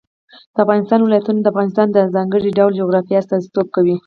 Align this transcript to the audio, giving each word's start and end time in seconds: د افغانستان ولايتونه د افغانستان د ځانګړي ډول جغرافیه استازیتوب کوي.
د 0.53 0.55
افغانستان 0.65 0.99
ولايتونه 1.03 1.39
د 1.41 1.47
افغانستان 1.53 1.87
د 1.91 1.97
ځانګړي 2.15 2.49
ډول 2.59 2.71
جغرافیه 2.79 3.19
استازیتوب 3.21 3.67
کوي. 3.75 3.95